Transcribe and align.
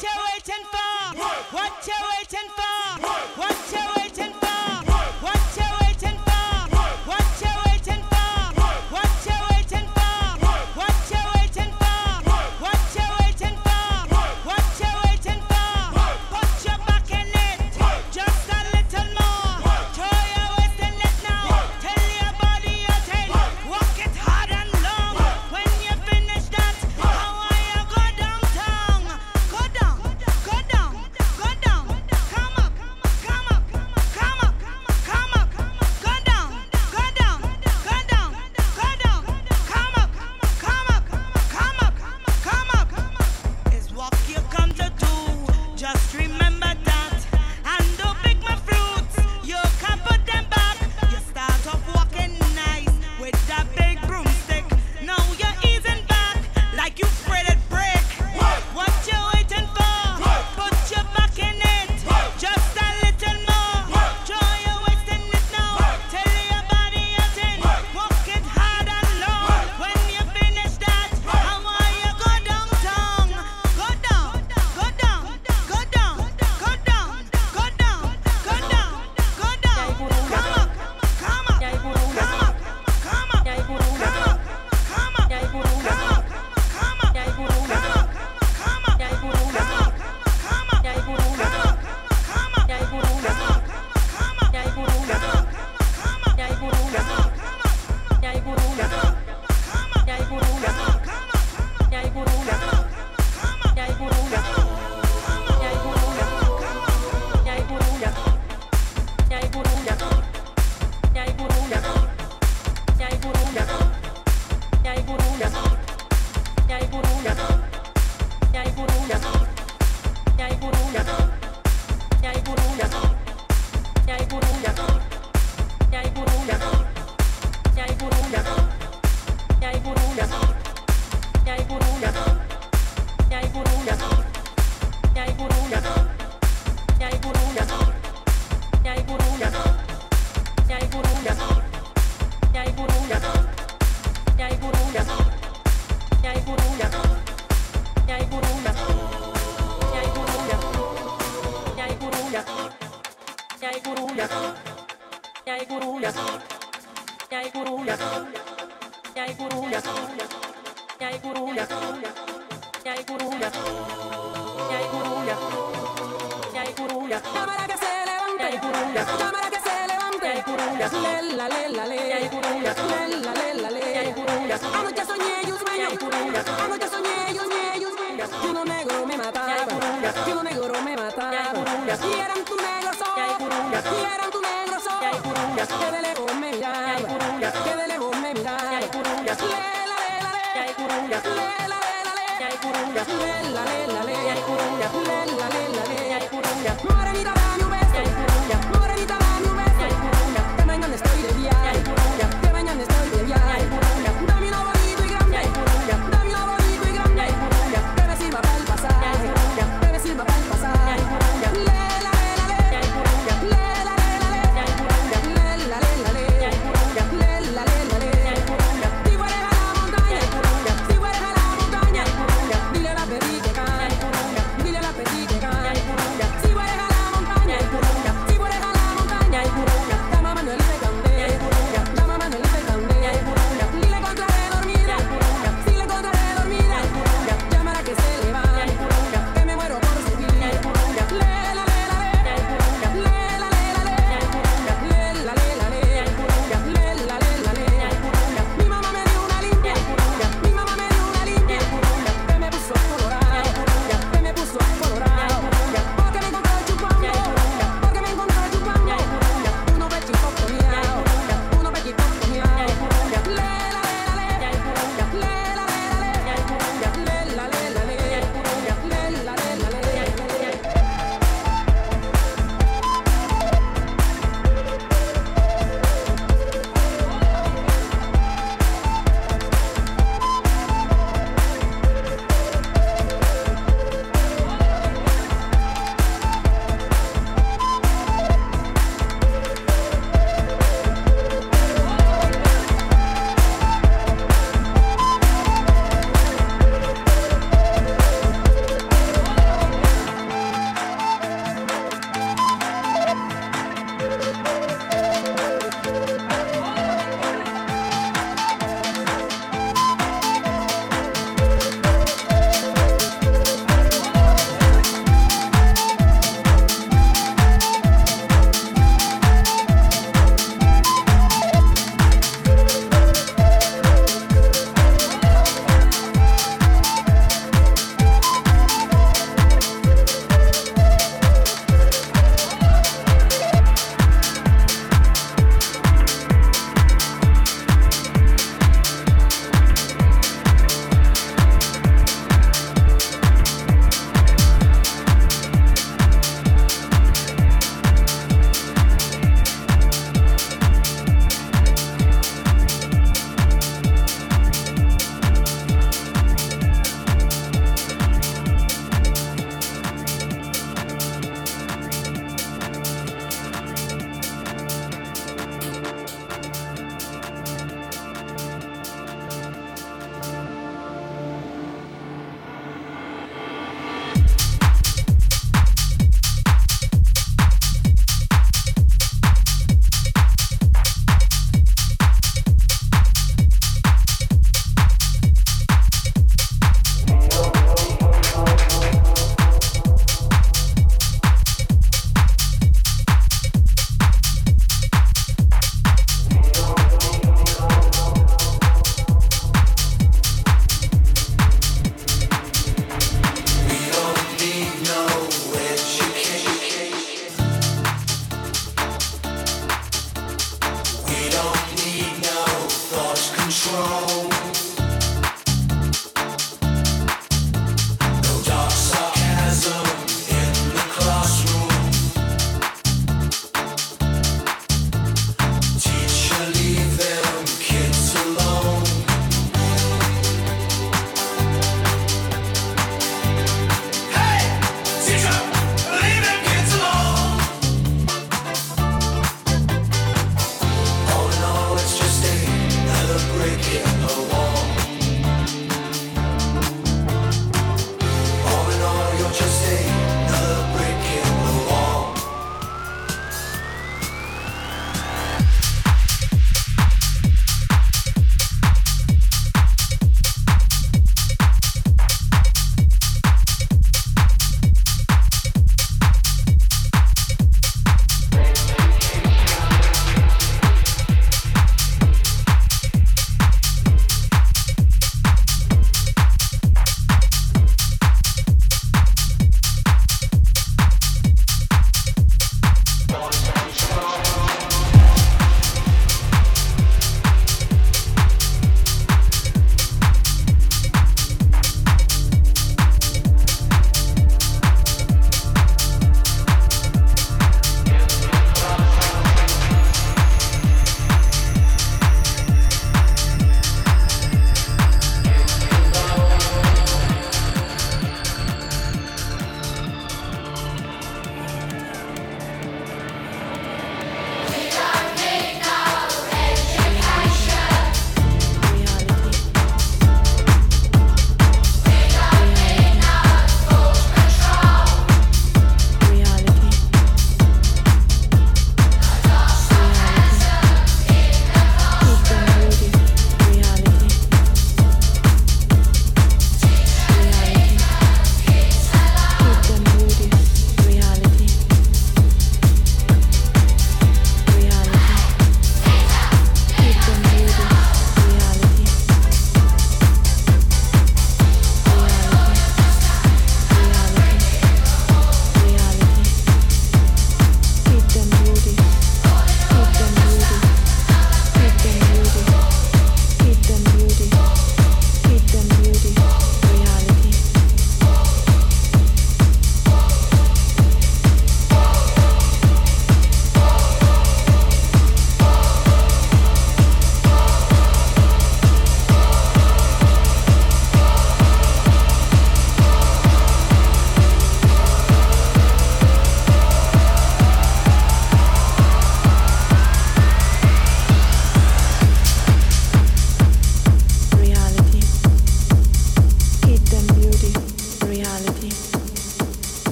Dile 0.00 0.43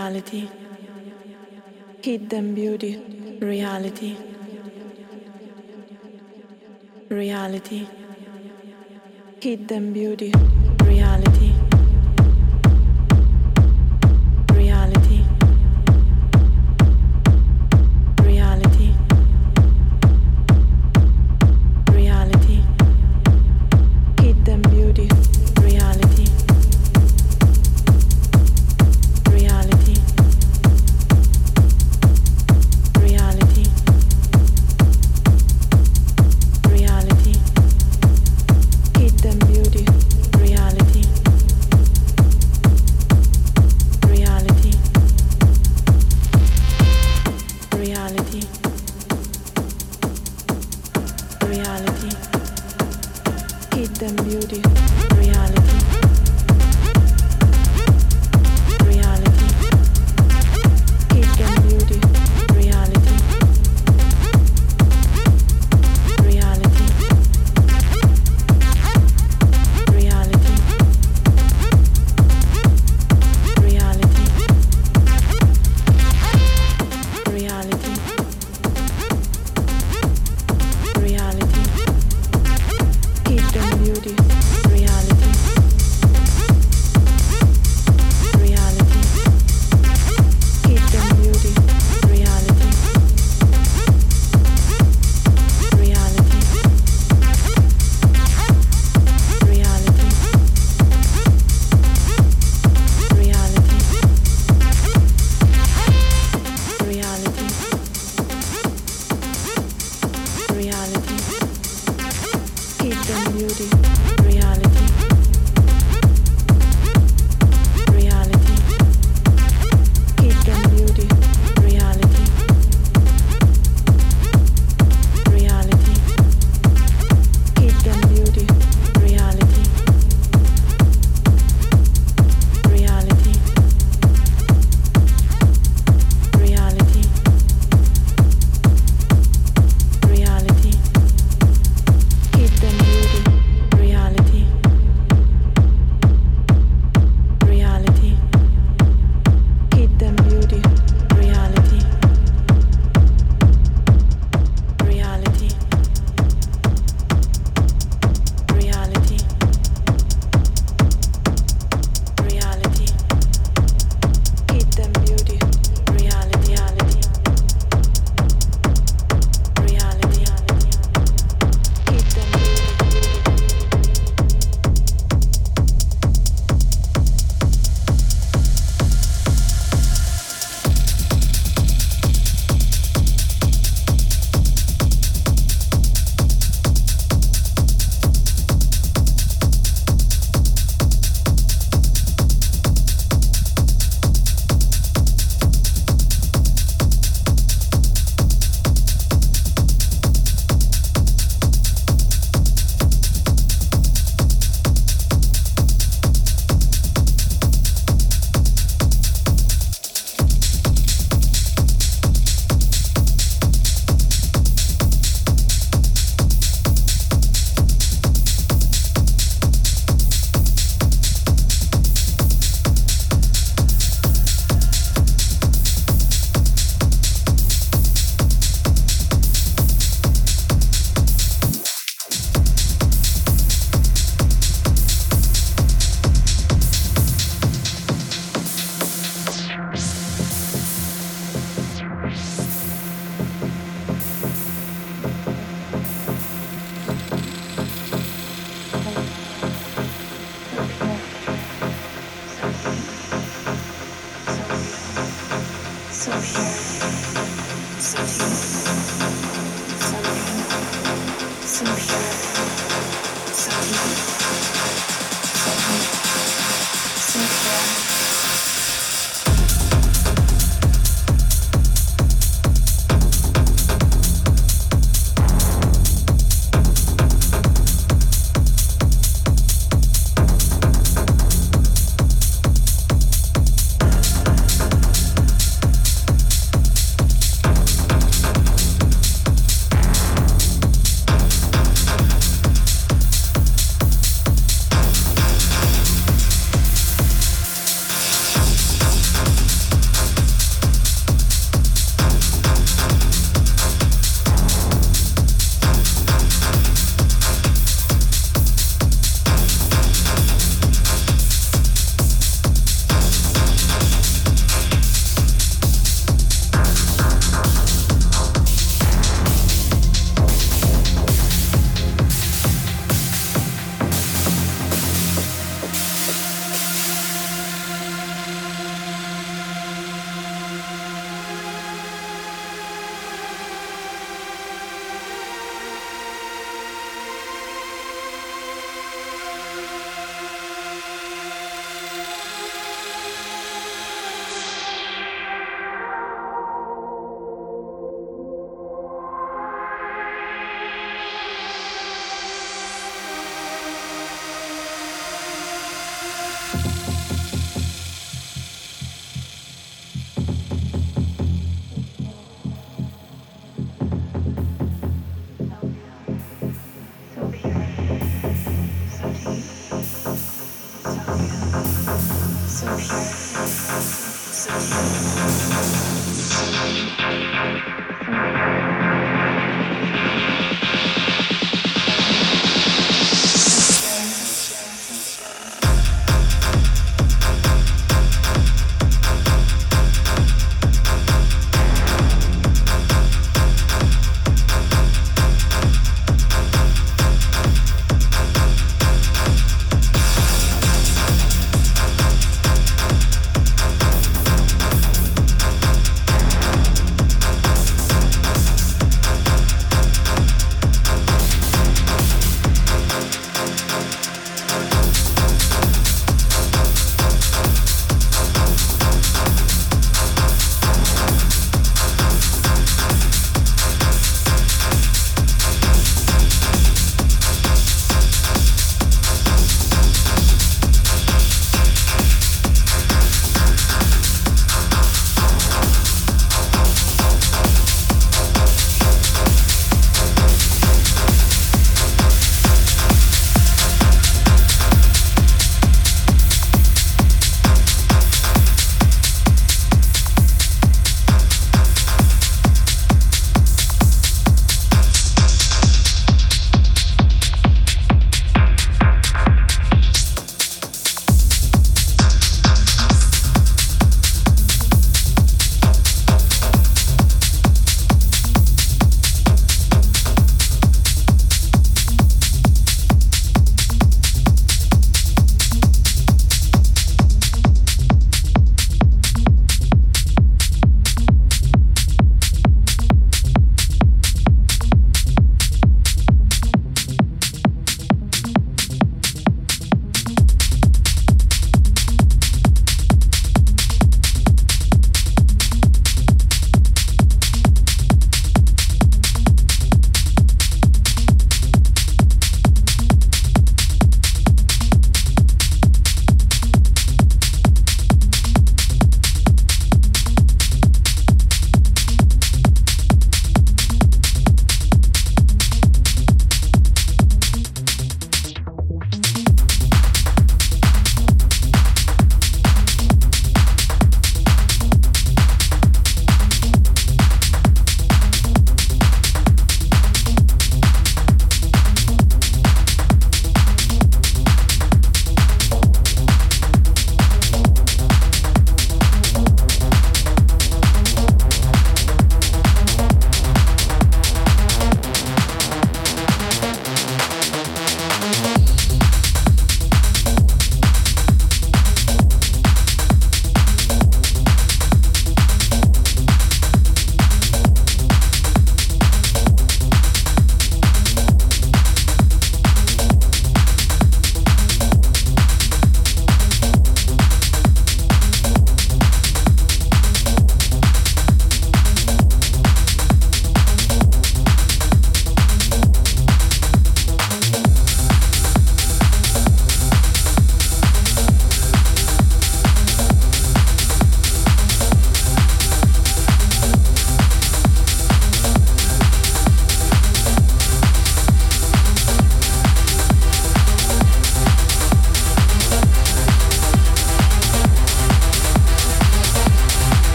Reality. 0.00 0.48
Hidden 2.00 2.54
beauty. 2.54 2.92
Reality. 3.38 4.16
Reality. 7.10 7.86
Hidden 9.42 9.92
beauty. 9.92 10.32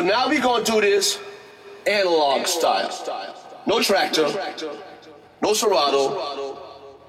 So 0.00 0.06
now 0.06 0.30
we 0.30 0.38
gonna 0.38 0.64
do 0.64 0.80
this 0.80 1.18
analog 1.86 2.46
style. 2.46 2.88
No 3.66 3.80
Traktor, 3.80 4.32
no 5.42 5.52
Serato, 5.52 6.56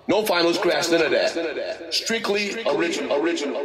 no 0.09 0.25
finals 0.25 0.57
scratch, 0.57 0.91
none 0.91 1.03
of 1.03 1.11
that. 1.11 1.93
Strictly 1.93 2.61
original, 2.65 3.15
original, 3.15 3.61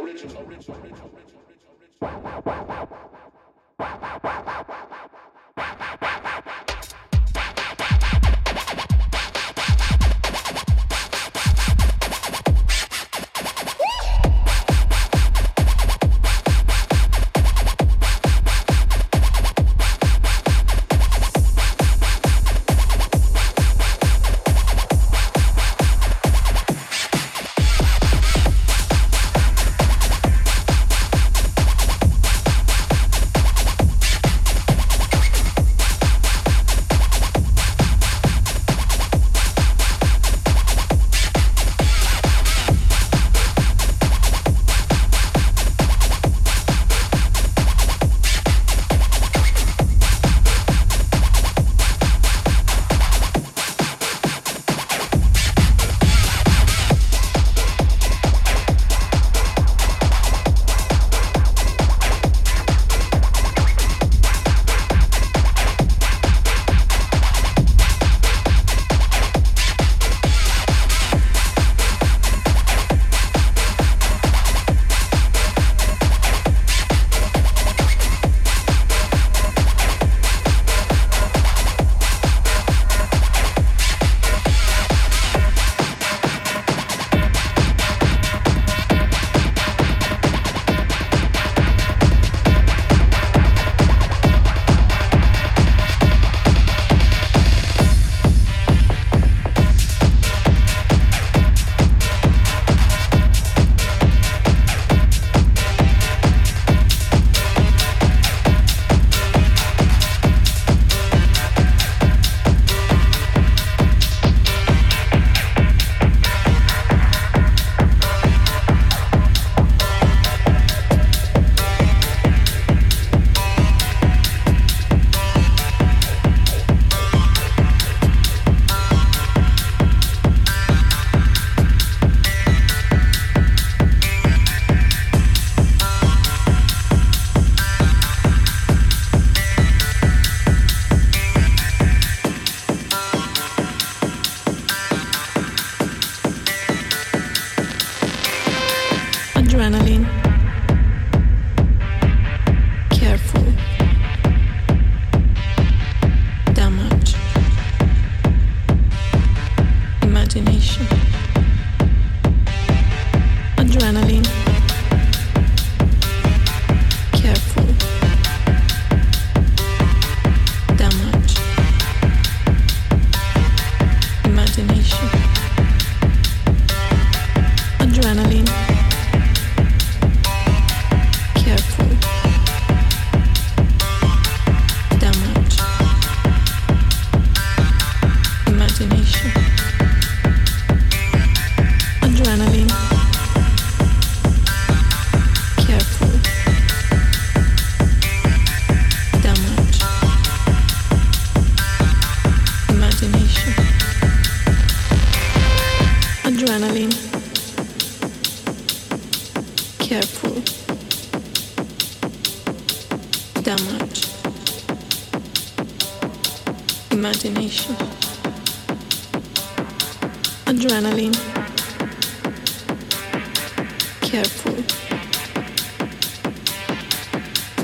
original, 217.25 217.77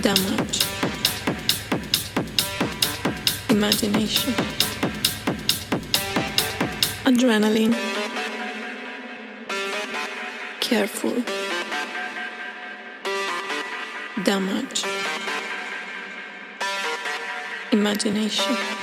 damage, 0.02 0.64
imagination, 3.50 4.34
adrenaline, 7.06 7.76
careful, 10.60 11.16
damage, 14.24 14.84
imagination. 17.72 18.83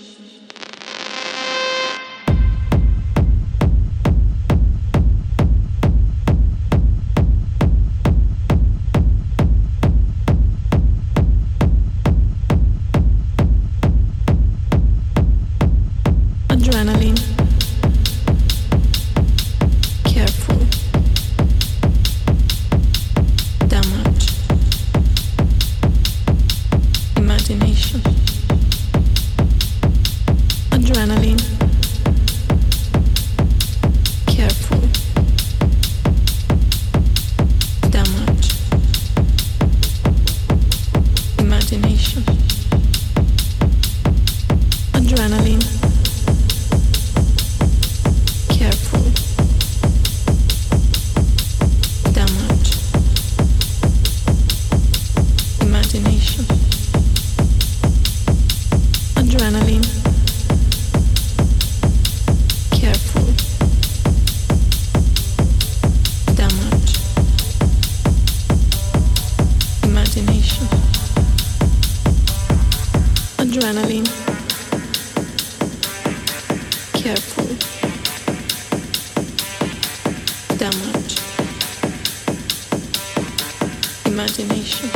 damage, 80.61 81.17
imagination, 84.05 84.89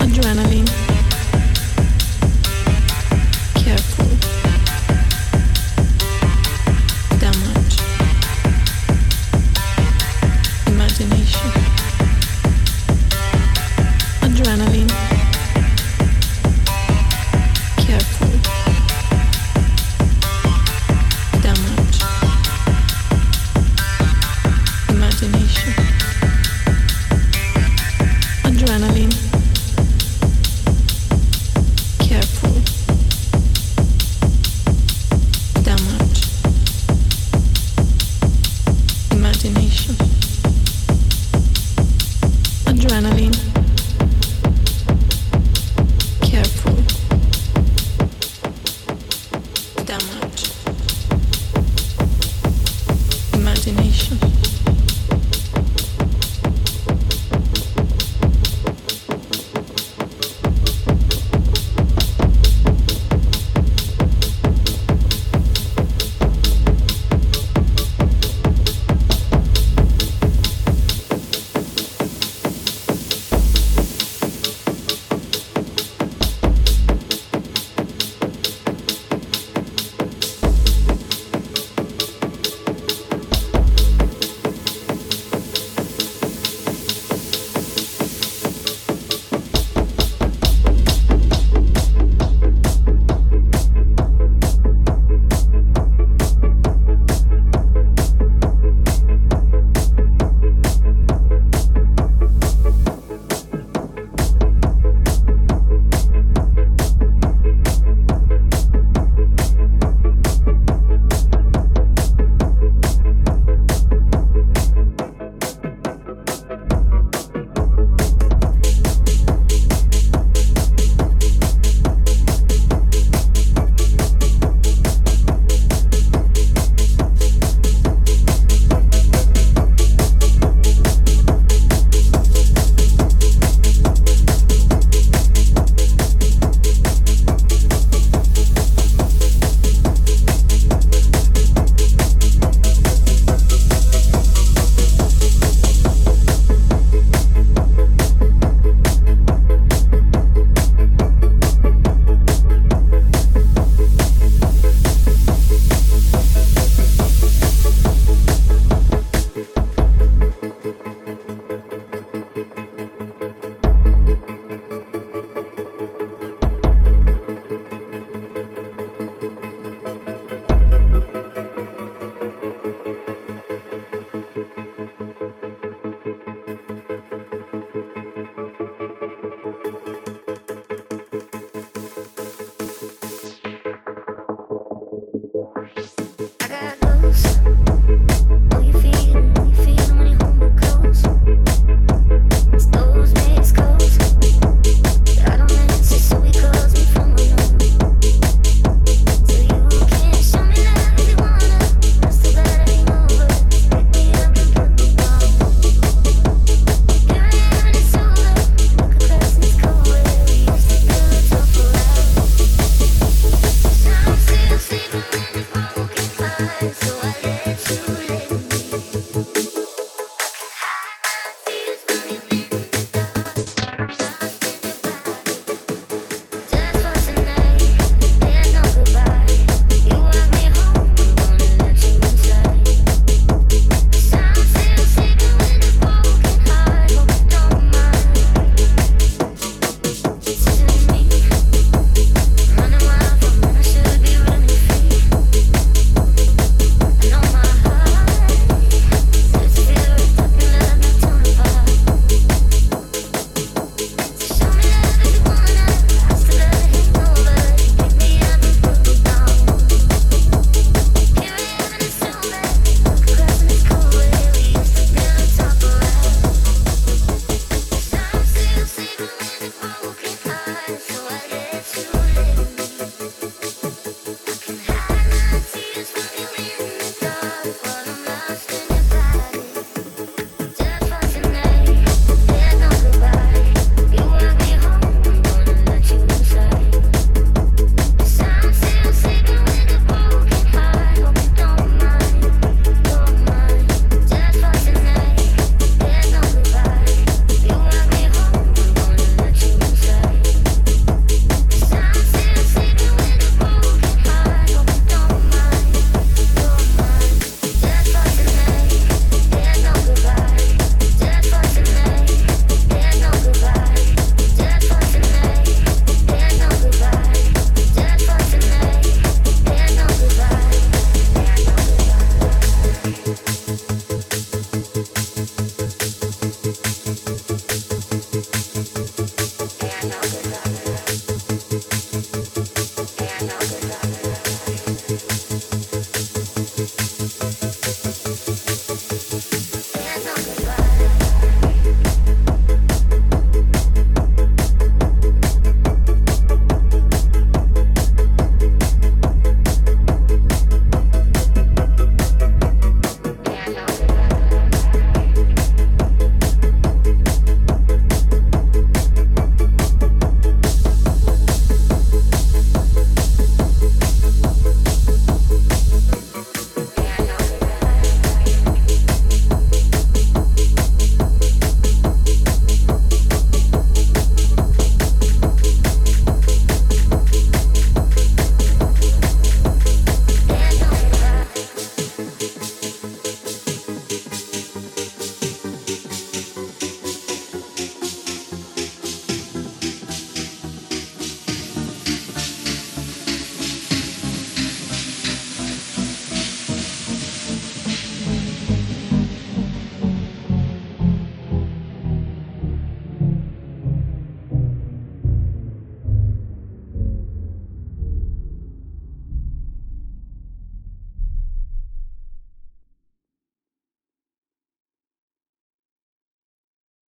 adrenaline. 0.00 0.79